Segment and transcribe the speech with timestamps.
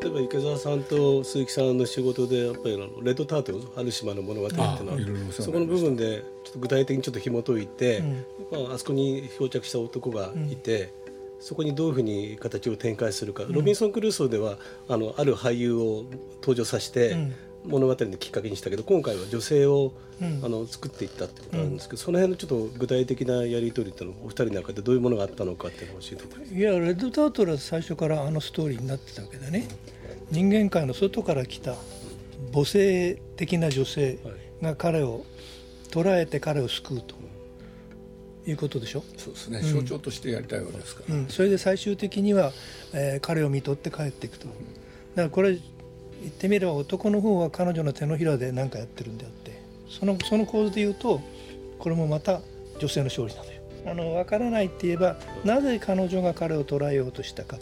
[0.00, 8.24] 例えば池澤さんと鈴木さんの仕事でやっぱりあのレッドタートルある島の物語っていうのはそこの部分でちょっと具体的にちょっと紐解いて、うん。
[8.64, 10.92] まあ、あそこに漂着した男がいて、
[11.40, 14.58] そこにどういうふうに形を展開するか、ロビンソン・クルーソーでは
[14.88, 16.04] あのある俳優を
[16.40, 17.34] 登場させて、うん
[17.68, 20.40] 物語のきっかけにしたけど今回は女性を、うん。
[20.44, 26.58] あの作っていったってことなんですけど、その辺のちょっと具体的なやり取りっていうのはお二人の中でどういうものがあったのかっていうのを教えてください。
[26.58, 29.68] いやレッドタートルは最初からあのストーリーになってたわけでね。
[30.32, 31.76] 人間界の外から来た
[32.52, 34.18] 母性的な女性
[34.60, 35.24] が彼を
[35.90, 37.14] 捉えて彼を救うと
[38.46, 39.60] いうことでしょ、そうですね。
[39.62, 42.52] 象徴としてやりたいわけですから、うん、それで最終的には、
[42.92, 44.46] えー彼を見とって帰っていくと。
[44.46, 45.58] だからこれ
[46.22, 51.20] 言ってみれば男の方は彼女の手のひらで何かやってるんであってそのその構図で言うと
[51.78, 52.40] これもまた
[52.78, 53.58] 女性の勝利なのよ。
[53.86, 57.58] あの分からないって言えばなぜ彼女が彼を捉えようとしたか。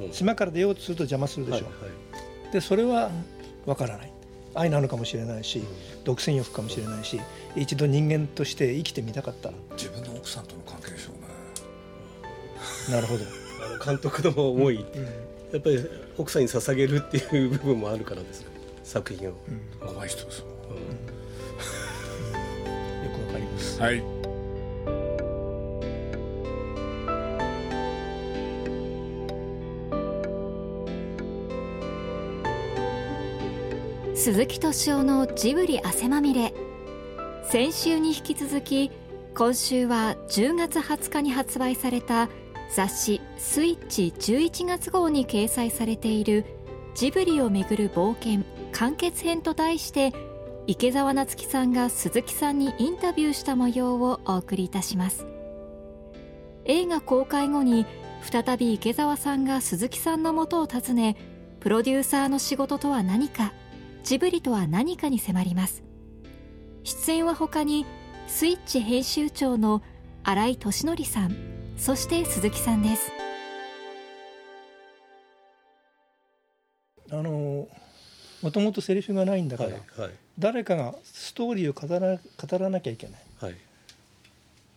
[0.00, 0.12] うん。
[0.12, 2.52] 島から出ようとすると邪魔するでしょ、はいはい。
[2.52, 3.10] でそれは
[3.66, 4.12] 分からない。
[4.54, 5.62] 愛なのかもしれないし
[6.04, 7.20] 独占欲かもしれないし
[7.54, 9.50] 一度人間として生きてみたかった。
[9.76, 11.38] 自分の奥さんとの関係でしょうね。
[12.90, 13.24] なるほど、
[13.64, 14.84] あの監督の思い、
[15.52, 15.84] やっぱり
[16.18, 18.50] 奥さんに捧げるっていう部分もあるからですか
[18.84, 19.32] 作品を、
[19.80, 20.52] 怖い人ですもん。
[20.52, 20.56] よ
[23.16, 23.80] くわかります。
[23.80, 24.02] はい。
[34.14, 36.52] 鈴木敏夫のジブリ汗まみれ。
[37.50, 38.90] 先週に引き続き
[39.34, 42.28] 今週は10月20日に発売された
[42.70, 46.44] 雑誌「スイッチ」11月号に掲載されている
[46.94, 50.12] 「ジブリをめぐる冒険完結編」と題して
[50.66, 55.26] 池澤夏樹さんが鈴木さんにインタビューした模様をお送りいたします。
[56.66, 57.86] 映画公開後に
[58.20, 61.16] 再び池澤さんが鈴木さんのもとを訪ね
[61.60, 63.54] プロデューサーの仕事とは何か
[64.04, 65.82] ジブリとは何かに迫ります。
[66.84, 67.86] 出演は他に
[68.26, 69.82] スイッチ編集長の
[70.22, 73.10] 新井俊則さんそして鈴木さんです。
[77.10, 77.66] あの
[78.42, 80.10] もともとセリフがないんだから、はいはい。
[80.38, 83.20] 誰かがストーリーを語ら語らなきゃいけない。
[83.40, 83.56] はい。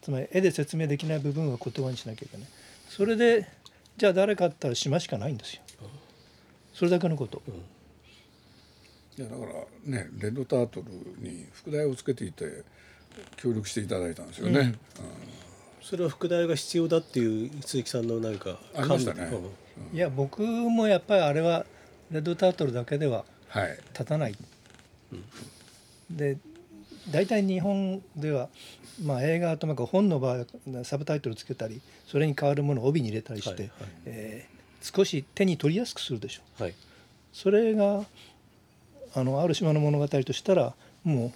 [0.02, 2.48] つまり絵で説明できない部分は言葉にしなきゃいけない。
[2.88, 3.48] それで
[3.98, 5.62] じゃあ誰かったら島しかないんですよ。
[6.74, 7.42] それだけのこと、
[9.18, 9.52] いやだから
[9.84, 10.88] ねレッドタートル
[11.20, 12.64] に副題をつけていて
[13.36, 14.74] 協力していただいたんですよね、
[15.82, 19.30] それは副題が必要だっていう鈴木さんの何かありましたね。
[19.92, 19.98] うん。
[19.98, 21.66] いや僕もやっぱりあれは
[22.12, 23.80] レッドタートルだけでははい。
[23.94, 24.36] 立たない、
[26.10, 26.38] で
[27.10, 28.48] 大体日本では、
[29.04, 30.46] まあ、映画とか本の場合は
[30.84, 33.72] サブタイトルつけたりそれに代わるものを帯に入れたりして、はいはい。
[34.06, 36.64] えー少し手に取りやすくするでしょう。
[36.64, 36.74] はい。
[37.32, 38.04] それが
[39.14, 41.32] あのある島の物語としたらも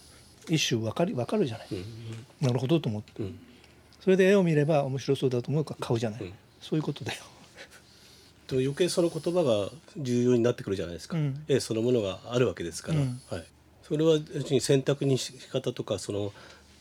[0.49, 2.47] う一種分かり分かるじゃない、うん。
[2.47, 3.21] なるほどと思って。
[3.21, 3.39] うん
[4.05, 6.33] それで絵を見れば面白そうだと思うから買うじゃない、うん。
[6.61, 7.23] そういうことだよ。
[8.45, 11.43] と余計その言葉が重要になってくるじゃないですか、うん。
[11.47, 13.19] 絵そのものがあるわけですから、うん。
[13.31, 13.45] はい、
[13.81, 14.19] それは
[14.61, 16.31] 選択にし方とかその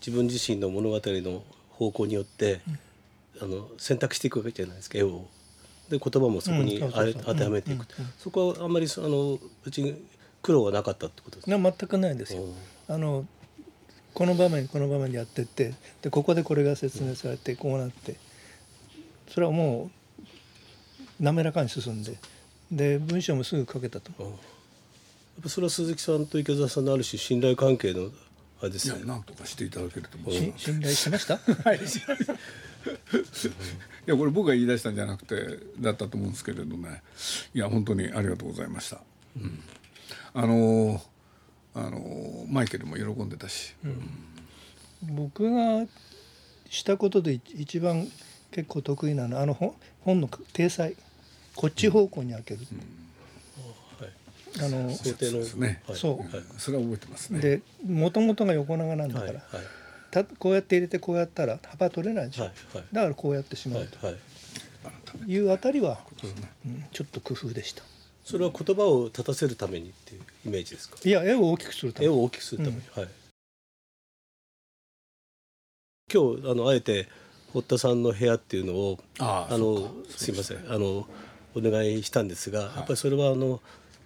[0.01, 2.61] 自分自身の物語の方向によって、
[3.41, 5.27] あの選択していくわけじゃないですか絵を。
[5.89, 7.87] で言葉もそこにうんあれ当てはめていく、
[8.19, 9.95] そこはあんまりそあのうちに
[10.43, 12.45] 苦労はなかったってことですか、な全くないんですよ。
[12.89, 13.27] あの
[14.15, 18.17] この場面この場面でやってってでここでこれが説明されてこうなって
[19.29, 19.91] それはも
[21.21, 22.17] う滑らかに進んで
[22.71, 24.11] で文章もすぐ書けたと。
[24.19, 24.27] うん。
[24.27, 24.37] やっ
[25.43, 28.11] ぱそれは鈴木さんと池澤さんのある種信頼関係の
[28.61, 29.01] あれですよね。
[29.01, 31.37] いやなんとかしていただけると思しいます信頼しました？
[31.39, 31.79] はい。
[31.83, 31.83] い
[34.07, 35.35] やこれ僕が言い出したんじゃなくて
[35.81, 37.03] だったと思うんですけれどね。
[37.55, 39.01] いや本当にありがとうございました、
[39.37, 39.61] うん。
[40.35, 41.03] あの
[41.75, 43.75] あのマイケルも喜んでたし、
[45.03, 45.87] 僕が
[46.71, 48.07] したことで一番
[48.51, 49.75] 結構得意なのはあの本
[50.05, 50.97] 本の体裁
[51.57, 52.61] こっち方向に開ける、
[53.99, 54.11] はい、
[54.65, 55.97] あの想ねはい。
[55.97, 56.19] そう。
[56.19, 56.45] はい。
[56.59, 57.41] それは覚えてますね。
[57.41, 59.65] でもともとが横長なんだから、はいはい。
[60.11, 62.85] たこうやって入れてこうやったら幅取れないでしょ、はいはい。
[62.93, 64.07] だからこうやってしまはいうと。
[64.07, 64.17] はい
[65.29, 65.37] い。
[65.39, 65.99] うあたりは、
[66.65, 67.83] うんちょっと工夫でした
[68.25, 70.97] それは言葉を立たせるためにっていうイメージですか？
[71.05, 72.07] いや絵を大きくするため。
[72.07, 73.09] 絵を大きくするために、はい。
[76.13, 77.07] 今日あのあえて
[77.53, 80.59] 堀田さんの部屋っていうのをあのすいません。
[80.69, 81.07] あの
[81.55, 83.61] お願いしたんですが、やっぱりそれはあの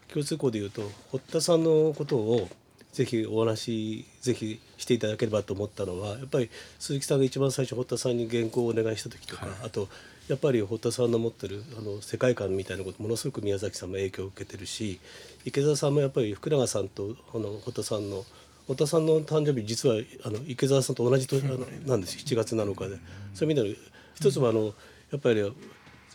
[0.09, 2.49] 共通項で言うと堀田さんのことを
[2.93, 9.88] ぜひお話ぜひしていただければと思ったのはやっぱり鈴木さんが一番最初堀田さんに原稿をお願いした時とか、あと
[10.28, 15.00] やっぱり堀田さんの持ってるあの世界観みたいなことものすごく宮崎さんも影響を受けてるし
[15.44, 18.25] 池澤さんもやっぱり福永さんとあの堀田さんの
[18.66, 22.19] 堀田さんの誕生日実はあの池澤さんと同じ年あのなんです。
[22.19, 23.00] 7月7日で。
[23.32, 23.76] そういう意味で
[24.14, 24.75] 一つはあの
[25.10, 25.42] やっぱり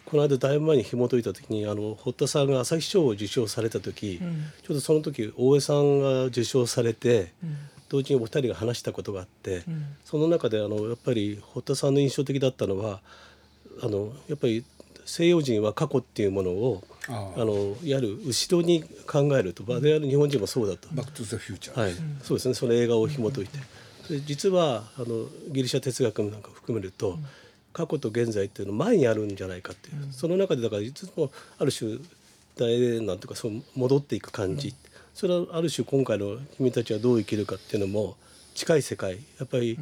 [0.05, 4.27] この間だいぶ前に紐解いた時にあの堀田さんが朝日賞を受賞された時、ちょ
[4.71, 7.33] うどその時大江さんが受賞されて、
[7.89, 9.63] 同時にお二人が話したことがあって、
[10.05, 13.01] その中であのやっぱり堀田さんの印象的だったのは
[13.81, 14.63] あのやっぱり
[15.05, 17.39] 西洋人は過去っていうものをああ。
[17.43, 17.53] の
[17.83, 20.87] いわゆる後ろに考えると我々日本人もそうだと。
[20.93, 22.53] バック・トゥ・ザ・フューチャー、はい、そうですね。
[22.53, 23.57] その映画を紐解いて、
[24.09, 27.17] で実はあのギリシャ哲学なんかを含めると、
[27.73, 31.97] 過去と現在っていうのは前にあるんじゃないかっていう、その中でだからいつもある種
[32.55, 34.73] 大なんていうかそう戻っていく感じ、
[35.13, 38.15] それはある種今回の「君たちはどう生きるか」っていうのも
[38.55, 39.17] 近い世界。
[39.39, 39.77] やっぱり、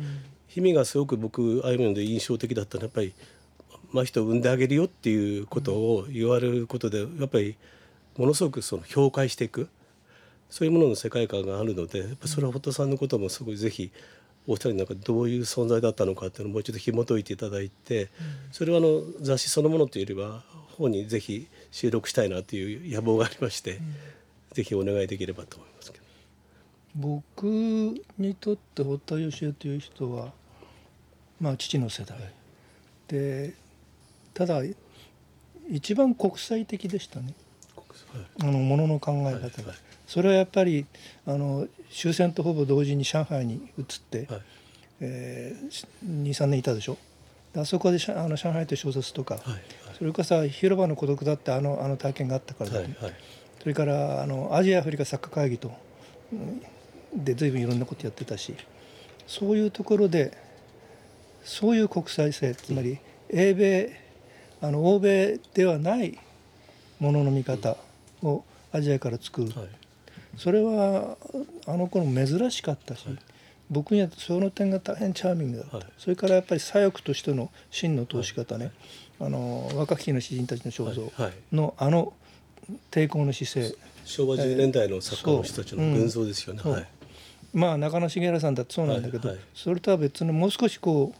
[0.49, 3.13] 氷見がすごく僕ああいうので印象的だったのはやっぱり
[3.93, 7.55] 真人を産んであげるよっていうことを言われることでやっぱり
[8.17, 9.69] ものすごくその評価していく
[10.49, 13.91] そういうものの世界観があるのでやっぱそれは堀田さんのこともすごいぜひ
[14.47, 18.09] お二人の中でどういう存在だったのかっていうのをもう一度紐解いていただいて、
[18.51, 20.43] それはあの雑誌そのものというよりは
[20.77, 23.79] 本にぜひ収録したいなという野望がありまして、
[24.53, 26.03] ぜひお願いできればと思いますけど。
[26.95, 30.33] 僕にとって堀田芳恵という人は
[31.39, 32.17] まあ父の世代、
[33.07, 33.53] で
[34.33, 34.61] ただ
[35.69, 37.33] 一番国際的でしたね。
[38.41, 39.75] あのものの考え方が、はいはい。
[40.05, 40.85] それはやっぱり
[41.25, 44.41] あの終戦とほぼ同時に上海に移って、はい。
[45.01, 45.85] えー、
[46.23, 46.97] 23年いたでしょ。
[47.53, 49.43] であそこであの上海と小説とか、はい
[49.97, 53.13] それからさ広場の孤独だってあのあの体験があったからだと、はいはい。
[53.61, 55.71] それからあのアジア・アフリカサッカー会議と
[56.33, 58.55] うんで随分いろんなことやってたし
[59.27, 60.35] そういうところで
[61.43, 62.99] そういう国際性つまり
[63.29, 63.91] 英米
[64.61, 66.17] あの欧米ではない
[66.99, 67.77] ものの見方
[68.21, 69.69] をアジアから作る、はい。
[70.37, 71.17] それは
[71.65, 73.05] あの頃珍しかったし、
[73.69, 75.85] 僕にはその点が大変チャーミングだった、はい。
[75.97, 78.71] それからやっぱり左翼としての真の通し方ね、
[79.19, 81.21] あの若き日の詩人たちの肖像はい。
[81.23, 81.33] はい。
[81.51, 82.13] のあの
[82.91, 83.75] 抵抗の姿勢。
[84.05, 86.61] 昭和10年代の作家の人たちの群像ですよね。
[86.61, 86.87] そうはい。
[87.53, 89.37] まあ中野茂原さんだってそうなんだけど、はい。
[89.37, 89.45] はい。
[89.55, 91.19] それとは別のもう少しこう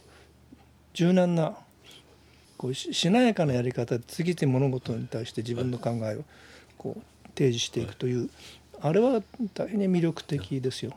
[0.94, 1.56] 柔軟な
[2.62, 6.22] こうししなやかなやり方で次々物事に対して自分の考えを
[6.78, 7.02] こう
[7.36, 8.30] 提示していくという、
[8.80, 9.20] あれは
[9.52, 10.92] 大変に魅力的ですよ。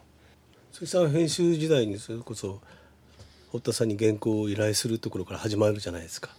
[0.72, 2.62] 鈴木さんは編集時代にそれこそ
[3.52, 6.30] 堀田さんに原稿を依頼するところから始まるじゃないですか。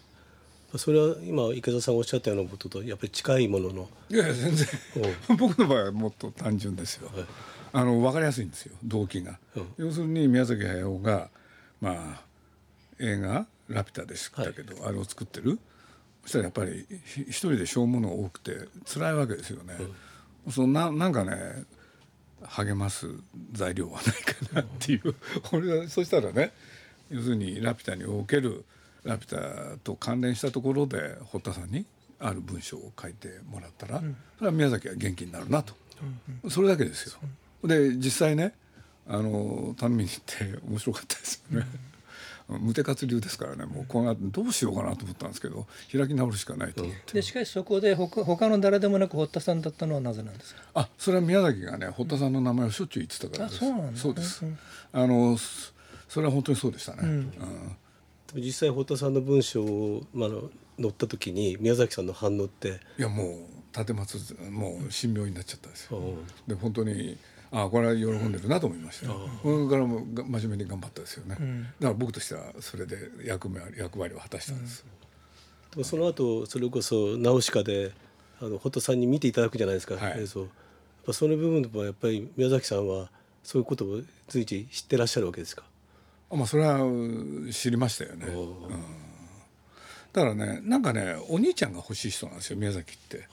[0.77, 3.89] それは今池田さんがおっしゃったようなこととやっぱり近いものの。
[4.09, 4.67] いやいや全然
[5.37, 7.25] 僕の場合はもっと単純ですよ、はい。
[7.73, 9.75] あの分かりやすいんですよ動機が、うん。
[9.77, 11.31] 要するに宮崎駿が
[11.81, 12.23] まあ
[13.01, 15.59] 映画「ラピュタ」でしたけど、あれを作ってる？
[16.23, 19.75] そしたらやっぱりひ一人でしょうもの多くて辛いわけですよね、
[20.51, 21.65] そのななんかね
[22.43, 23.09] 励ます
[23.53, 25.15] 材料はないかなっていう、
[25.53, 26.53] 俺はそしたらね
[27.11, 28.65] 要するに「ラピュタ」における
[29.05, 31.87] ラピュタと関連したところで堀田さんに
[32.19, 34.03] ある文章を書いてもらったら、
[34.39, 35.75] それは宮崎は元気になるなと、
[36.51, 37.09] それだけです
[37.63, 37.69] よ。
[37.69, 38.53] で実際ね
[39.07, 41.67] あの頼みに行って面白かったですよね。
[42.49, 43.65] 無手活流ですからね。
[43.65, 46.85] もうこの後どうしようかなと思ったんですけど開き直るしかないと。
[46.85, 50.63] 思って、でしかしそこで他他の誰でもなく堀田さんだったのはなぜなんですか？
[50.75, 53.99] あそれは宮崎がね堀田さんの名前をしょっちゅう言ってたからです、あそうなんだ。
[53.99, 54.59] そうです、うん。
[54.93, 55.73] あのそ
[56.09, 57.09] それは本当にそうでしたね、うん。
[57.09, 57.13] う
[58.39, 58.43] ん。
[58.43, 62.81] 実際堀田さんの文章を、まあ、あの載った時に宮崎さんの反応って？
[62.99, 63.37] いやもう
[63.77, 66.27] 立松もう神妙になっちゃったんですよ、うん。
[66.47, 67.19] で本当に
[67.53, 71.63] あこれは喜んでるなと思いましたよ、これからもが真面目に頑張ったですよね、ん。
[71.63, 74.85] だから僕としてはそれで役目役割を果たしたんです、
[75.71, 77.93] でもその後それこそナウシカで
[78.41, 80.23] あの堀田さんに見ていただくじゃないですか、はい。
[80.23, 80.41] 映像。
[80.41, 80.51] やっ
[81.07, 83.11] ぱその部分でもやっぱり宮崎さんは
[83.45, 85.63] そういうことを随時知ってらっしゃるわけですか？
[86.31, 88.71] あまあそれはう知りましたよね、うん。
[90.13, 93.29] だからねなんかねお兄ちゃんが欲しい人なんですよ宮崎って、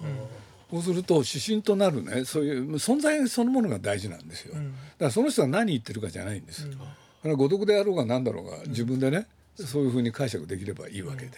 [0.74, 2.26] そうすると指針となるね。
[2.26, 4.66] そういう存在そのものが大事なんですよ、だか
[5.00, 6.86] らその人は何言ってるかじゃないんですよ、だか
[7.26, 11.32] ら誤読であろうが何だろうが自分でね、そういうふうに解釈できればいいわけで、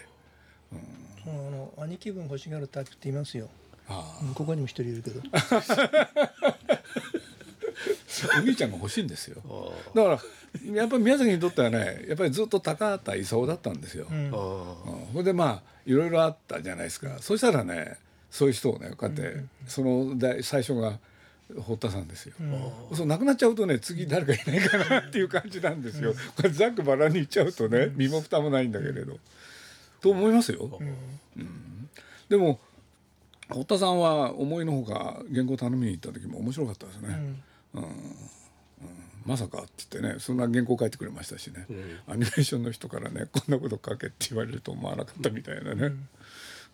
[1.25, 3.49] あの兄貴分欲しがるタイプって言いますよ、
[3.89, 5.21] あうんここにも一人いるけど。
[5.31, 5.63] あ
[8.37, 9.41] お兄ちゃんが欲しいんですよ。
[9.93, 14.31] だからやっぱり宮崎にとってはねやっぱりずっと高畑勲だったんですよ、うん。
[14.31, 17.97] それでまあいろいろあったじゃないですか、そしたらね
[18.35, 20.99] そういう人をねこうやって、そのだ最初が
[21.61, 22.35] 堀田さんですよ、
[22.93, 29.17] そう亡くなっちゃうとね次誰かいないかなっていう感じなんですよ、これざっくばらんに言っちゃうとね身も蓋もないんだけれど、
[30.01, 30.79] と思いますよ。
[31.37, 31.89] うん。
[32.27, 32.59] でも
[33.49, 37.35] 堀田さんは思いのほか原稿頼みに行った時も面白かったですね。
[37.75, 37.85] うん。
[39.25, 41.65] まさかって言ってねそんな原稿書いてくれましたしね、
[42.07, 45.93] アニメーションの人からねこんなこと書けって言われると思わなかったみたいなね、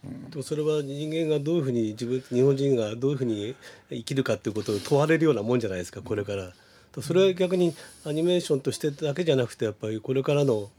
[0.03, 3.55] でもそれは人間がどういうふうに自分日本人がどういうふうに
[3.89, 6.51] 生きるかっていうことを問われるようなもんじゃないですかこれから。
[7.01, 7.73] それは逆に
[8.05, 10.69] アニメーションとしてだけじゃなくてやっぱりこれからの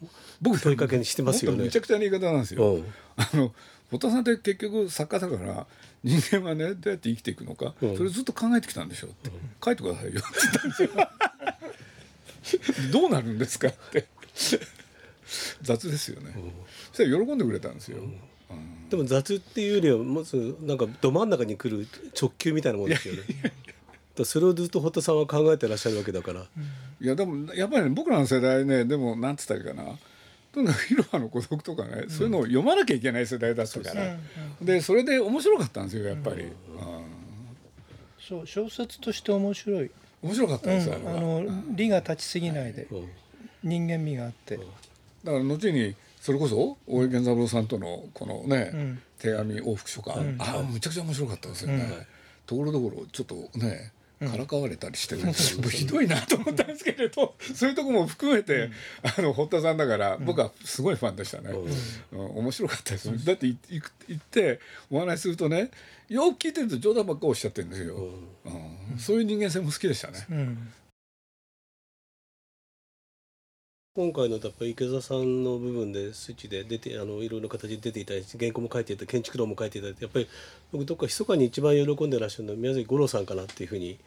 [0.42, 1.58] 僕問いかけにしてますよね。
[1.58, 1.76] もっとむち。
[1.76, 2.74] ゃくちゃな言い方なんですよ。
[2.74, 2.84] うん。
[3.16, 3.54] あの
[3.90, 5.66] 堀田さんって結局作家だから
[6.02, 7.96] 人間はねどうやって生きていくのか、うん。
[7.96, 9.30] それずっと考えてきたんでしょって、
[9.64, 10.90] 書いてくださいよって言ったんですよ。
[12.92, 14.06] どうなるんですかって。
[15.62, 16.34] 雑ですよね、
[16.92, 17.98] そしたら喜んでくれたんですよ、
[18.92, 21.88] でも雑っていうよりはまずなんかど真ん中に来る
[22.20, 23.22] 直球みたいなもんですよね。
[24.14, 26.42] だそれをずっと堀田さんは考えてらっしゃるわけだから。
[27.00, 29.84] いやでもやっぱりね僕らの世代ねでもなんつったらいいかな。
[30.52, 34.18] とにかく広場の孤独とかね、そういうのを読まなきゃいけない世代だったから、
[34.60, 36.50] でそれで面白かったんですよやっぱり、うん。
[38.20, 41.12] そう小説として面白い、面白かったうん、です、あれは。
[41.12, 42.86] あの理が立ちすぎないで。
[42.90, 43.08] うん。
[43.62, 44.58] 人間味があって、
[45.24, 49.02] だから後にそれこそ大江健三郎さんとのこのね、うん。
[49.18, 50.36] 手紙往復書簡、うん。
[50.38, 52.06] ああむちゃくちゃ面白かったですよね、
[52.46, 55.16] ところどころちょっとねからかわれたりして
[55.68, 58.70] ひどいなと思ったんですけれど そういうとこも含めて、
[59.02, 61.50] あの堀田さんだから僕はすごいファンでしたね、
[62.12, 62.26] うん。
[62.36, 63.08] 面白かったです。
[63.08, 64.60] よだってい行って
[64.92, 65.72] お話しするとね
[66.08, 67.96] よく聞いてると冗談ばっかおっしゃってるんですよ、
[68.44, 68.48] う
[68.94, 68.96] ん。
[68.96, 70.24] そういう人間性も好きでしたね、
[73.94, 80.28] 今回のやっぱり池澤さんの部分でスイッチで出てあのいろいろな形で出ていたり原稿も書いていた建築論も書いていたりやっぱり
[80.72, 83.98] 僕どっか密かに一番喜んでらっしゃるのは宮崎五郎さんかなっていうふうに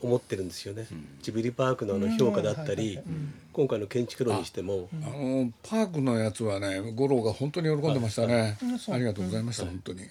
[0.00, 0.86] 思ってるんですよね。
[1.22, 2.68] ジブリパークのあの評価だったうん。
[2.68, 4.88] はいりはいうん今回の建築論にしても。
[5.02, 8.94] あのパークのやつはね五郎が本当に喜んでましたね、うんそう。
[8.94, 10.08] ありがとうございました、本当に、うん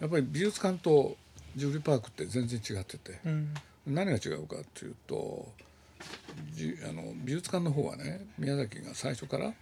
[0.00, 1.16] やっぱり美術館と
[1.56, 3.54] ジブリパークって全然違ってて、うん。
[3.88, 5.48] 何が違うかっていうと
[7.24, 9.52] 美術館の方はね宮崎が最初から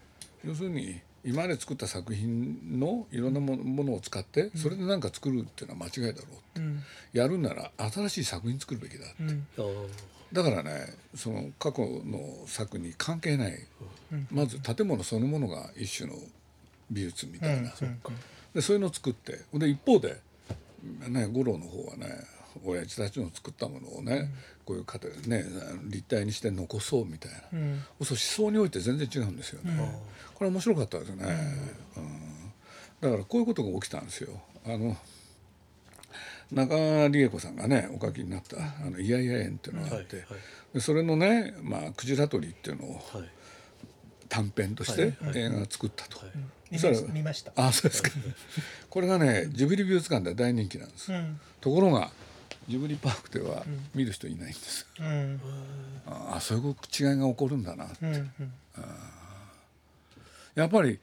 [0.44, 6.82] 要するに今まで作った作品のいろんなものを使ってそれで何か作るっていうのは間違いだろうって、うん。
[7.12, 9.46] やるなら新しい作品作るべきだって、うん。
[10.32, 13.58] だからねその過去の作に関係ない、
[14.30, 16.16] まず建物そのものが一種の
[16.90, 17.70] 美術みたいな、
[18.54, 20.16] でそういうのを作ってで一方で、
[21.08, 22.06] ね、五郎の方はね
[22.64, 24.30] 親父たちの作ったものをね、
[24.64, 25.44] こういう形でね
[25.84, 27.84] 立体にして残そうみたいな、うん。
[28.04, 29.72] そう思想において全然違うんですよね、
[30.34, 31.24] これ面白かったですね、
[31.96, 32.52] うん。
[33.00, 34.40] だからこういうことが起きたんですよ。
[34.64, 34.96] あの
[36.50, 40.40] 中川理恵子さんがねお書きになった「あのイヤイヤ園」っていうのがあって、はいはい。
[40.74, 43.28] でそれのね「まあ、クジラ取り」っていうのをはい。
[44.28, 46.18] 短編として映画作ったと。
[47.54, 48.10] あそうですか。
[48.88, 51.38] これがねジブリ美術館で大人気なんです、うん。
[51.60, 52.10] ところが
[52.68, 53.64] ジブリパークでは
[53.94, 55.40] 見る人いないんです、うん。
[56.06, 58.32] ああそういう違いが起こるんだな、うんうん。
[60.54, 60.98] やっぱり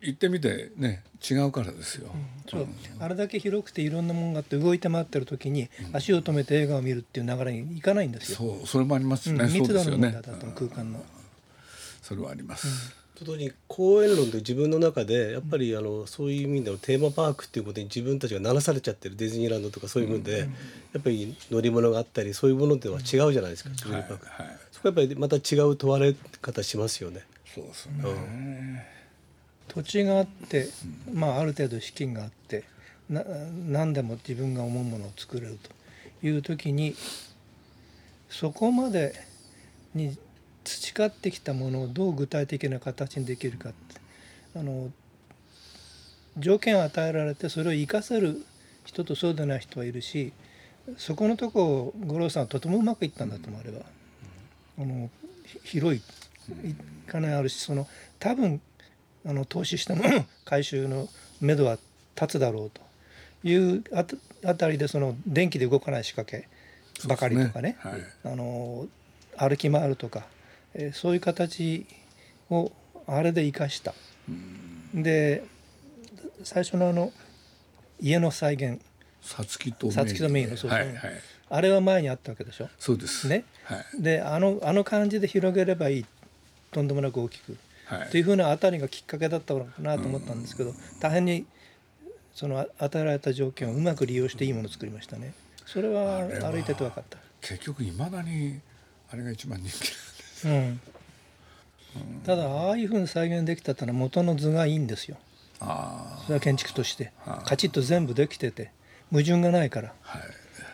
[0.00, 2.14] 行ってみてね違うからですよ、
[2.48, 2.66] そう。
[3.00, 8.12] あれだけ広くていろんなものがあって動いて回ってる時に足を止めて映画を見るっていう流れにいかないん。
[8.12, 8.38] ですよ。
[8.38, 11.04] そうそれもありますね、密度の問題だと空間の。
[12.02, 20.46] それはあります、と同時に公園論で自分の中でやっぱりあのそういう意味でのテーマパークっていうことに自分たちが鳴らされちゃってるディズニーランドとかそういうので、や
[20.98, 27.20] っぱり乗り物があったりそういうものでは違うじゃないですか、ジブはいリパーク、はいそこはやっぱりまた違う問われ方しますよね。
[27.54, 28.86] そうですね、
[29.68, 30.68] 土地があって、
[31.12, 32.64] まあ、ある程度資金があって
[33.08, 33.24] な
[33.68, 36.94] 何でも自分が思うものを作れるという時に
[38.28, 39.14] そこまで
[39.94, 40.16] に
[40.64, 44.00] 培ってきたものをどう具体的な形にできるかって。
[44.56, 44.90] あの
[46.36, 48.44] 条件を与えられてそれを生かせる
[48.84, 50.32] 人とそうでない人はいるし
[50.96, 53.84] そこのとこを五郎さんはとてもうまくいったんだと思うあれは。
[54.78, 55.10] あの
[55.44, 56.02] ひ広い
[57.06, 57.86] 金あるしその
[58.18, 58.60] 多分
[59.26, 61.08] あの投資したもの回収の
[61.40, 61.78] 目処は
[62.20, 62.80] 立つだろうと。
[63.42, 66.48] いうあたあたりでその電気で動かない仕掛け
[67.08, 67.78] ばかりとかね。
[67.82, 68.32] そうですね。
[68.32, 68.86] あの
[69.38, 70.26] 歩き回るとか、
[70.74, 71.86] えーそういう形
[72.50, 72.72] を
[73.06, 73.94] あれで生かした。
[74.94, 75.44] で
[76.44, 77.12] 最初のあの
[78.00, 78.80] 家の再現。
[79.22, 79.88] さつきと
[80.30, 80.96] メイのそうそうはいはい。
[81.50, 82.68] あれは前にあったわけでしょ？
[82.78, 83.28] そうです。
[83.28, 83.44] ね。
[83.64, 84.02] はい。
[84.02, 86.06] であのあの感じで広げればいい。
[86.72, 87.56] とんでもなく大きく。
[87.86, 88.08] はい。
[88.10, 91.44] というふうなあたりがきっかけだったのかなと思ったんですけど大変に
[92.32, 95.34] その与えられた条件をうまく利用していいものを作りましたね。
[95.66, 97.18] それはあれは歩いてて分かった。
[97.40, 98.60] 結局いまだに
[99.12, 99.92] あれが一番人気
[100.44, 100.80] うん。
[102.24, 105.16] ただああいうふうに再現できたってのは元の図がいいんですよ。
[105.60, 107.12] あそれは建築として。
[107.24, 107.42] はあ。
[107.44, 108.70] カチッと全部できてて
[109.10, 109.92] 矛盾がないから。
[110.04, 110.22] あはい。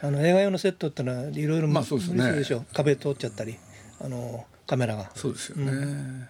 [0.03, 2.65] あの映画用のセットってのはいろいろ無理するでしょ。
[2.75, 3.57] 壁通っちゃったり
[4.01, 5.11] あのカメラが。
[5.15, 6.29] そうですよね、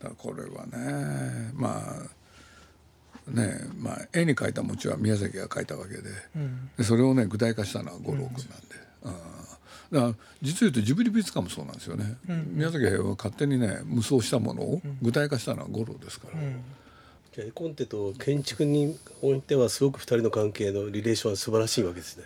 [0.00, 1.80] だからこれはねま
[3.28, 6.02] あねまあ絵に描いた餅は宮崎が描いたわけで,、
[6.76, 8.44] でそれをね具体化したのは五郎君なんで、
[9.04, 9.12] うん
[9.92, 12.16] だから実を言うとジブリ美術館もそうなんですよね、
[12.50, 16.40] 宮崎駿は勝手にね無双したものを具体化したのは五郎ですから、
[17.34, 22.24] じゃあ絵コンテと建築においてはすごく二人の関係のリレーションは素晴らしいわけですね。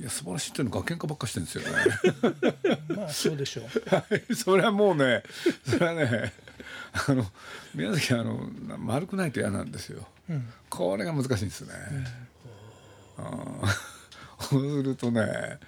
[0.00, 2.78] いや素晴らしいっていうのは学研家ばっかしてるんですよね。
[2.96, 3.64] まあそうでしょう。
[3.94, 4.34] はい。
[4.34, 5.22] それはもうね
[5.66, 6.32] それはね
[6.92, 7.26] あの
[7.74, 10.06] 宮崎はあの丸くないと嫌なんですよ、
[10.68, 11.74] これが難しいんですね、
[13.18, 13.24] うん。
[14.40, 15.58] そうするとね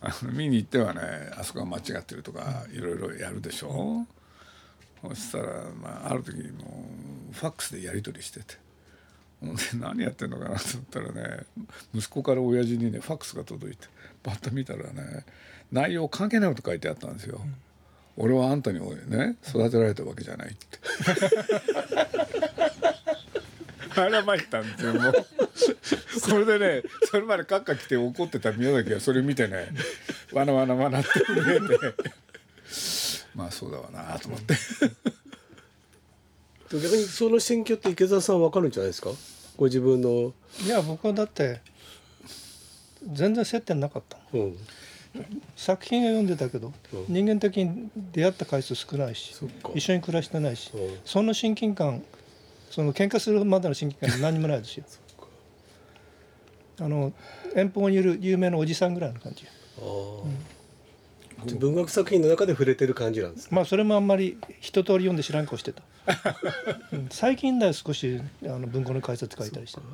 [0.00, 1.00] あの見に行ってはね
[1.36, 4.06] あそこが間違ってるとかいろいろやるでしょ、
[5.02, 6.84] そしたら、まあ、ある時も
[7.30, 8.54] うファックスでやり取りしてて
[9.42, 11.44] で何やってんのかなと思ったらね
[11.94, 13.86] 息子から親父にねファックスが届いて
[14.22, 15.24] バッと見たらね
[15.72, 17.40] 内容関係ないこと書いてあったんですよ。
[18.16, 20.78] 俺はあんたにね育てられたわけじゃないって。
[23.96, 25.12] あらまいったんですよもう。
[26.18, 29.68] それでねそれまでカッカ来て怒ってた宮崎がそれ見てね
[30.32, 32.12] わなわなわなって震えて。
[33.34, 34.54] まあそうだわなと思って。
[36.70, 39.10] 逆にその選挙って池澤さんわかるんじゃないですか？
[39.56, 40.32] ご自分の、
[40.64, 41.60] いや僕はだって
[43.12, 44.56] 全然接点なかったうん、
[45.56, 47.04] 作品は読んでたけど、うん。
[47.08, 49.34] 人間的に出会った回数少ないし
[49.74, 50.98] 一緒に暮らしてないし、うん。
[51.04, 52.02] その親近感
[52.70, 54.84] その喧嘩するまでの親近感何にもないですよ
[56.80, 57.12] あの
[57.54, 59.46] 遠方にいる有名なおじさんぐらいの感じ。
[61.58, 63.50] 文学作品の中で触れてる感じなんですね。
[63.52, 65.82] まあそれもあんまり一通り読んで知らん顔してた、
[66.92, 67.08] うん。
[67.10, 69.80] 最近だよ少しあの文庫の解説書いたりして。
[69.80, 69.86] る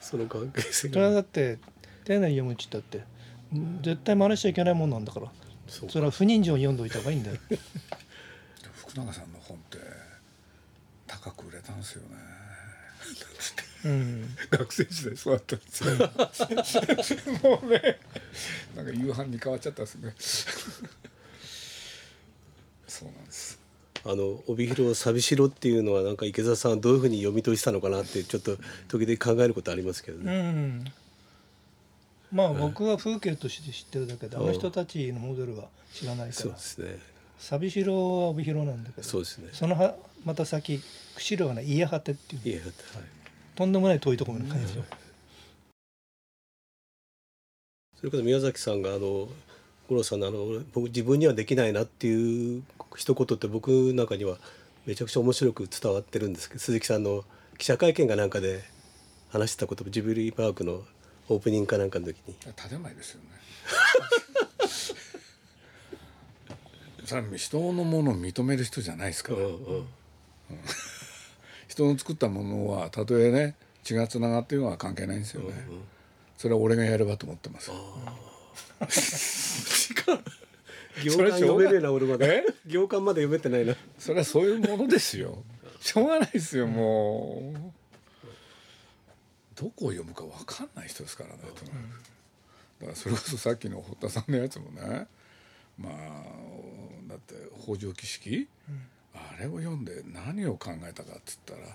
[0.00, 1.20] その関係性それはだが。
[1.20, 1.58] って
[2.04, 3.04] 丁寧に読むっちったって
[3.52, 5.32] うん絶対真似しちゃいけないもんなんだから。
[5.68, 7.36] それは不人情に読んでおいた方がいいんだよ。
[8.86, 9.78] 福永さんの本って
[11.06, 12.16] 高く売れたんですよね。
[13.84, 15.90] うん学生時代そうだったんですよ。
[17.50, 17.98] もうね、
[18.74, 20.14] なんか夕飯に変わっちゃったですね。
[22.88, 23.58] そうなんです。
[24.06, 30.52] あの帯広寂しろっていうのはなんか池澤さんはどういうふうに読み取りしたのかなってちょっと時々考えることありますけどうね。
[30.52, 30.84] ん
[32.30, 36.98] まあ僕は風景として知ってるだけであの人たちのモデルは知らないからそうですね。
[37.38, 39.48] 寂しろは帯広なんだけどそうですね。
[39.52, 40.82] そのはまた先
[41.16, 42.64] 釧路はね家果てっていういえ、はい。
[43.54, 44.82] とんでもない遠いところに感じる
[47.96, 49.28] それこそ宮崎さんがあの
[49.88, 52.62] 五郎さんのあの僕自分にはできないなっていう
[52.96, 54.36] 一言って僕の中には
[54.86, 57.24] めちゃくちゃ面白く伝わってるんですけど鈴木さんの
[57.56, 58.62] 記者会見がなんかで
[59.30, 60.82] 話してたことジブリパークの
[61.28, 63.28] オープニングかなんかの時に建前ですよね。
[67.06, 69.38] それは人のものを認める人じゃないですから。
[69.38, 69.86] うんうん
[71.74, 75.52] 人の作ったものはたとえね血がつながっているのは関係ないんですよね。
[76.36, 77.70] それは俺がやればと思ってます。
[81.02, 82.26] 行間 読めねえな俺まだ。
[82.26, 82.44] え？
[82.66, 83.74] 行間まで読めてないな。
[83.98, 85.42] それはそういうものですよ。
[85.82, 87.58] しょうがないですよもう。
[89.56, 91.36] どこを読むかわかんない人ですからね。
[92.80, 95.08] だからそれこそさっきの堀田さんのやつもね、
[95.76, 95.94] まあ
[97.08, 98.48] だって北条儀式、
[99.34, 101.68] あれを読んで何を考えたかっつったらね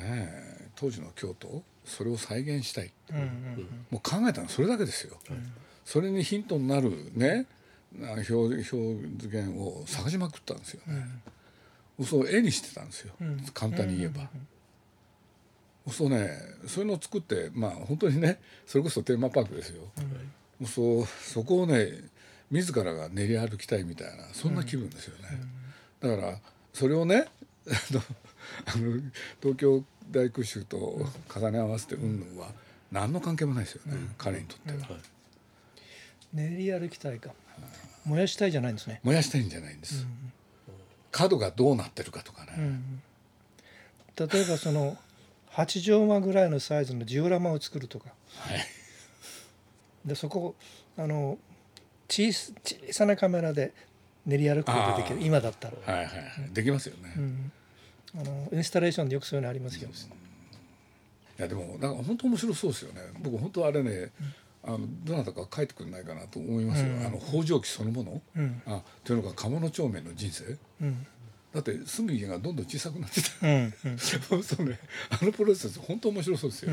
[0.00, 2.92] え当時の京都それを再現したい。
[3.10, 5.18] うんうんもう考えたのはそれだけですよ。
[5.84, 7.46] それにヒントになるね
[8.02, 11.06] あ表表現を探しまくったんですよね。
[12.02, 13.14] そう絵にしてたんですよ、
[13.52, 14.28] 簡単に言えば。
[15.92, 16.30] そうね
[16.66, 19.82] そういうのを作ってまあ本当にねそれこそテーマパークですよ。
[20.66, 21.90] そうそこをね
[22.50, 25.40] 自らが練り歩きたいみたいなそんな気分ですよね。
[26.00, 26.38] だから
[26.74, 27.26] それをね
[27.66, 28.02] あの
[29.40, 32.52] 東京大空襲と重ね合わせてうんぬんは
[32.92, 34.98] 何の関係もないですよね、彼にとっては。
[36.32, 37.30] 練り歩きたいか。
[38.04, 40.06] 燃やしたいじゃないんですね、燃やしたいんじゃないんです。
[41.10, 42.52] 角がどうなってるかとかね。
[42.58, 43.02] うん、
[44.16, 44.96] 例えばその
[45.52, 48.10] 8畳間ぐらいのサイズのジオラマを作るとか。
[48.28, 48.64] はい。
[50.04, 50.54] でそこ
[50.96, 51.38] あの
[52.08, 53.72] 小さ小さなカメラで
[54.26, 55.18] 練り歩くことができる。
[55.20, 56.26] 今だったら、はいはいはい。
[56.52, 57.14] できますよね。
[57.16, 57.52] うん、
[58.20, 59.94] あのインスタレーションでよくそういうのありますけど、い
[61.38, 63.00] やでもだから本当面白そうですよね。
[63.20, 64.10] 僕本当あれね、
[64.62, 66.88] あのどなたか書いてくれないかなと思いますよ。
[66.88, 67.06] うん。
[67.06, 68.62] あの北条記そのもの、うん。
[68.66, 70.56] あというのが鴨の帳面の人生？
[70.80, 71.06] うん。
[71.52, 73.46] だって住む家がどんどん小さくなってた。
[73.46, 73.98] うんうん。
[73.98, 74.78] そうね。
[75.10, 76.72] あのプロセス本当面白そうですよ、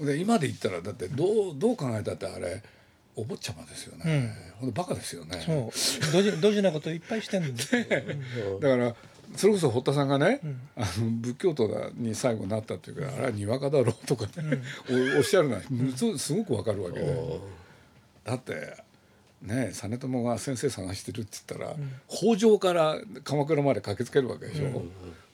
[0.00, 2.62] で今で言ったらだってどうどう考えたってあれ
[3.16, 5.42] お坊ちゃまですよね、ほんとバカですよね。
[5.44, 6.12] そう。
[6.12, 7.62] ドジドジなこといっぱいしてるんで
[8.60, 8.94] だから
[9.34, 10.40] それこそ堀田さんがね、
[10.76, 14.62] あの仏教徒だに最後なったっていうか、あれはにわかだろうとかね、
[15.14, 15.62] おおっしゃるのは
[15.96, 17.40] すすごくわかるわけで、
[18.24, 18.76] だって
[19.42, 21.76] ね実朝が先生探してるって言ったら、
[22.08, 24.82] 北条から鎌倉まで駆けつけるわけでしょ、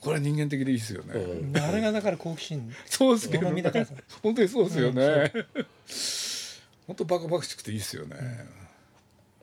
[0.01, 2.73] これは人間的でいいですよね、あれがだから好奇心。
[2.87, 3.93] そうですけど、好みだからさ。
[4.23, 5.33] 本当にそうですよね、
[6.93, 8.17] 本当バカバカしくていいですよね、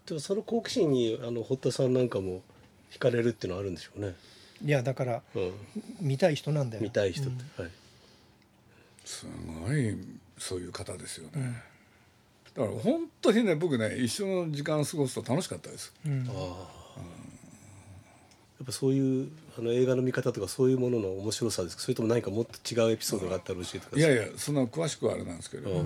[0.05, 2.41] でもその好奇心にあの堀田さんなんかも
[2.91, 4.15] 惹かれるっていうのはあるんでしょうね、
[4.63, 5.51] いやだからうん、
[6.01, 6.83] 見たい人なんだよ。
[6.83, 7.71] 見たい人って、はい。
[9.03, 9.25] す
[9.67, 9.97] ごい
[10.37, 11.63] そういう方ですよね、
[12.55, 15.93] だから本当にね僕ね一緒の時間を過ごすと楽しかったです。
[16.05, 16.27] うん。
[16.29, 16.79] ああ。
[18.59, 21.81] やっぱそういうあの映画の見方とかそういうものの面白さですか？
[21.81, 23.99] それとも何かもっと違うエピソードがあったら教えてください。
[24.01, 25.85] いやいやそんな詳しくはあれなんですけど、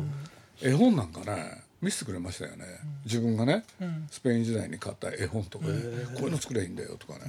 [0.61, 2.65] 絵本なんかね見せてくれましたよね、
[3.03, 3.65] 自分がね、
[4.09, 5.73] スペイン時代に買った絵本とかね、
[6.15, 7.19] こういうの作ればいいんだよとかね、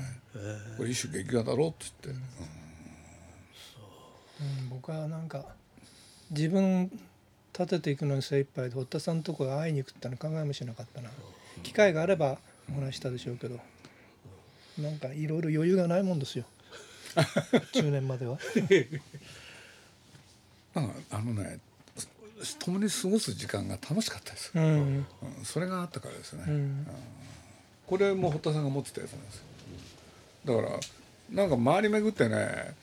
[0.76, 2.22] これ一種劇画だろって言って、
[4.40, 4.68] うん。
[4.70, 5.44] 僕はなんか
[6.30, 6.88] 自分
[7.58, 11.10] 立てていくのに精一杯で堀田さんのとこへ会いに行くってのは考えもしなかったな。
[11.64, 12.38] 機会があれば
[12.70, 13.58] お話ししたでしょうけど。
[14.78, 16.44] なんかいろいろ余裕がないもんですよ。
[17.72, 18.38] 中年までは。
[21.10, 21.60] あのね
[22.58, 24.62] 共に過ごす時間が楽しかったです、うん。
[24.62, 25.06] うん
[25.44, 26.86] それがあったからですね、うん。
[27.86, 29.42] これも堀田さんが持ってたやつなんですよ。
[30.44, 30.80] だから
[31.30, 32.74] なんか周り巡ってね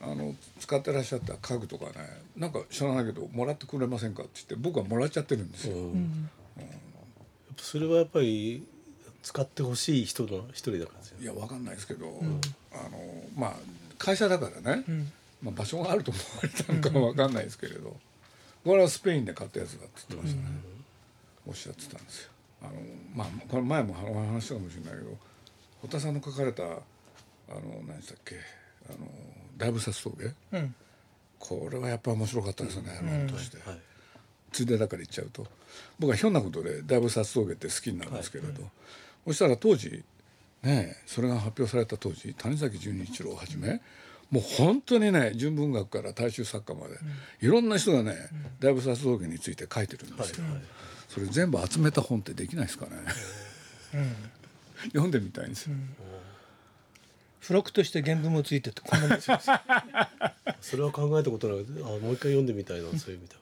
[0.00, 1.92] あの使ってらっしゃった家具とかね
[2.36, 5.76] なんか知らないけどもらってくれませんかって言って僕はもらっちゃってるんですよ、
[7.58, 8.66] それはやっぱり
[9.22, 11.18] 使ってほしい人の一人だからですよ。
[11.20, 12.06] いやわかんないですけど、
[12.72, 13.52] あのまあ
[13.98, 15.12] 会社だからね、ん。
[15.42, 17.96] まあ、場所があると思われたのかはわかんないですけれど、
[18.64, 20.48] これはスペインで買ったやつだって言ってましたね、
[21.46, 22.30] おっしゃってたんですよ。
[22.62, 22.72] あの
[23.14, 25.16] まあこれ前もお話したかもしれないけど
[25.80, 26.80] 堀田さんの書かれたあの
[27.86, 28.36] 何でしたっけ？
[28.88, 29.08] あの
[29.56, 30.74] 大仏殺峠うん。
[31.38, 33.78] これはやっぱ面白かったですね論として、はい。
[34.52, 35.44] ついでだから言っちゃうと。
[35.98, 38.62] 僕はひょんなことで大仏殺峠って好きになるんですけれど、
[39.26, 40.04] そしたら当時
[40.62, 43.80] ねえそれが発表された当時谷崎潤一郎をはじめ、
[44.32, 46.96] もう本当にね純文学から大衆作家まで、
[47.42, 48.16] いろんな人がね、
[48.60, 50.44] 大仏殺峠について書いてるんですよ、
[51.06, 52.92] それ全部集めた本ってできないですかね、
[54.84, 55.76] 読んでみたいんですよ、
[57.42, 59.38] 付録として原文もついててこんなもんですよ。
[60.62, 63.40] それは考えたことなくてあもう一回読んでみたいなそういう意味では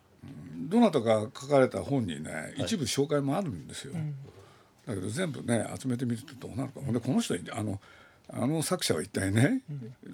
[0.71, 3.95] どなたか書かれた本にね一部紹介もあるんですよ、
[4.87, 6.81] だけど全部ね集めてみるとどうなるか。
[6.81, 7.81] ほんでこの人あの
[8.33, 9.63] あの作者は一体ね、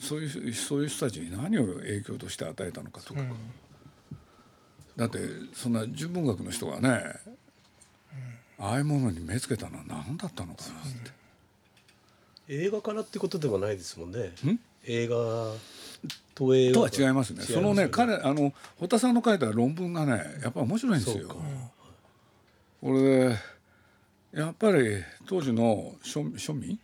[0.00, 3.20] そういうそういう人たちに何を影響として与えたのかとか、
[4.96, 5.18] だって
[5.52, 7.02] そんな純文学の人がね、
[8.59, 10.92] ああいうものに目つけたのは何だったのかなっ
[12.48, 14.33] て、映画からってことではないですもんね。
[14.46, 14.59] ん？
[14.85, 15.16] 映画
[16.35, 16.74] と映画。
[16.74, 17.42] とは違いますね。
[17.42, 21.37] そのね彼あの堀田さんの書いた論文がねやっぱり面白いんですよ。
[22.81, 23.37] これで
[24.33, 26.81] やっぱり当時の庶庶民？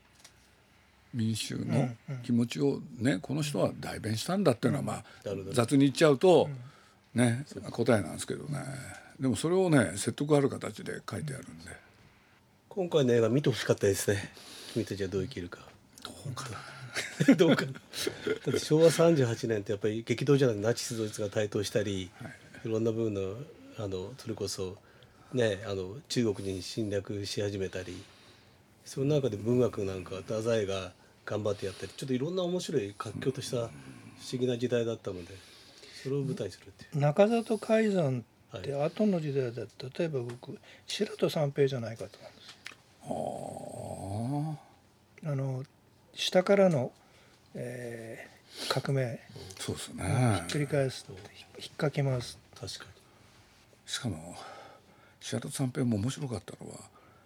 [1.15, 1.91] 民衆の
[2.23, 5.05] 気持ちをねこの人は代弁したんだっていうのはまあ
[5.53, 6.49] 雑に言っちゃうと
[7.15, 8.59] ね答えなんですけどね。
[9.21, 11.83] でもそれをね説得ある形で書いてあるんで。
[12.69, 14.33] 今回の映画見てほしかったですね。
[14.73, 15.59] 君たちはどう生きるか。
[16.03, 16.49] どうか
[17.29, 17.35] な。
[17.37, 17.73] どうかな。
[17.73, 17.79] だ
[18.49, 22.11] って昭和38年ってやっぱり激動じゃなくてナチスドイツが台頭したり、
[22.65, 23.37] い、ろんな部分の
[23.79, 24.77] あのそれこそ
[25.35, 28.03] ねあの中国に侵略し始めたり
[28.85, 30.93] その中で文学なんか太宰が
[31.25, 33.71] 頑張ってやったりちょっといろんな面白い活況とした不思
[34.33, 35.35] 議な時代だったので
[36.03, 37.01] それを舞台にするっていう。
[37.01, 38.25] 中里海山
[38.57, 39.67] って後の時代で
[39.99, 42.49] 例えば僕白戸三平じゃないかと思うんです
[44.51, 44.59] よ。
[45.25, 45.65] あああの
[46.15, 46.93] 下からの、
[47.55, 48.33] えー
[48.69, 49.19] 革命。
[49.59, 51.07] そうですひねっくり返す
[51.59, 52.39] 引っかき回す。
[52.55, 52.91] 確かに。
[53.87, 54.37] しかも
[55.21, 56.79] 白戸三平も面白かったのは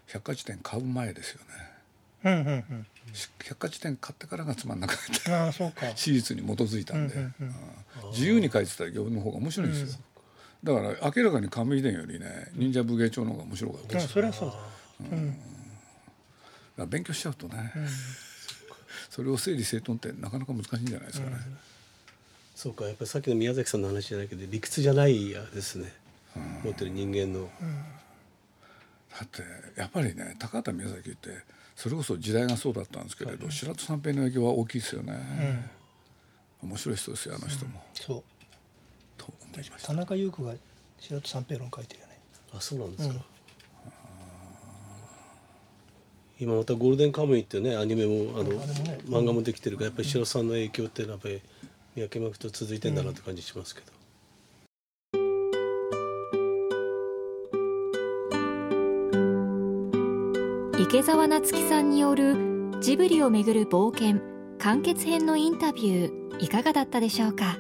[0.07, 1.47] 百科事典買う前ですよね
[2.25, 2.87] うんうんうん。
[3.45, 5.45] 百科事典買ってからがつまんなかった。
[5.45, 5.87] ああそうか。
[5.97, 7.47] 史実に基づいたんで、うんうんうん。
[7.49, 7.55] うん
[8.13, 10.01] 自由に書いてた行の方が面白いんですよ、
[10.63, 14.55] だから明らかに亀井伝よりね忍者武芸帳の方が面白かったですあそれはそうだ。
[14.55, 15.23] だか
[16.79, 17.73] ら勉強しちゃうとね、
[19.11, 21.37] それを整理整頓ってなかなか難しいんじゃないですかね、
[22.55, 25.93] そうかやっぱりさっきの宮崎さんの話じゃないけど理屈じゃないあれですね、
[26.65, 27.51] 持ってる人間の、
[29.11, 29.43] だって
[29.81, 31.31] やっぱりね高畑宮崎って
[31.77, 35.71] それこそ時代がそうだったんですけれど、白戸三平の影響は大きいですよね、
[36.63, 38.23] 面白い人ですよあの人も、そう。
[39.19, 39.89] と思いました。
[39.89, 40.55] 田中優子が
[40.99, 42.19] 白戸三平論書いてるよね。
[42.55, 43.23] あそうなんですか、うん。
[46.41, 51.51] 今またゴールデンカムイってねアニメもあのあれもね漫画もできてるからやっぱり白さんの影響っていうのはやっぱり
[51.95, 53.93] 三宅幕と続いてんだなって感じしますけど、
[60.79, 62.37] 池澤夏樹さんによる
[62.83, 64.21] ジブリをめぐる冒険
[64.59, 67.57] 完結編のインタビューいかがだったでしょうか？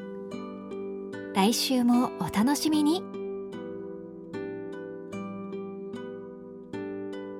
[1.34, 3.02] 来週もお楽しみに。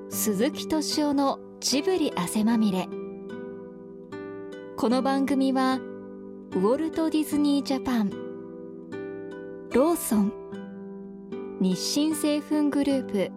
[0.08, 2.88] 鈴木敏夫のジブリ汗まみれ。
[4.78, 5.78] この番組は
[6.52, 8.10] ウォルト・ディズニー・ジャパン
[9.74, 10.32] ローソン
[11.60, 13.30] 日清製粉グループ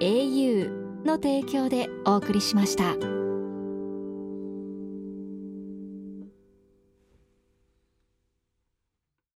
[0.00, 3.25] au の提供でお送りしました。